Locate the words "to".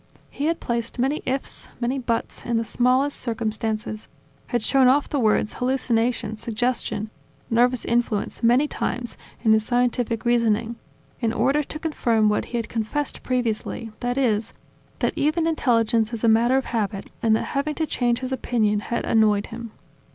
11.61-11.77, 17.75-17.85